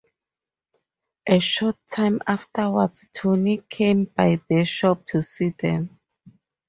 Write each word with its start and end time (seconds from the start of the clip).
A 1.29 1.37
short 1.39 1.75
time 1.87 2.21
afterwards, 2.25 3.05
Tony 3.13 3.59
came 3.69 4.05
by 4.05 4.41
the 4.49 4.65
shop 4.65 5.05
to 5.05 5.21
see 5.21 5.49
them. 5.59 5.99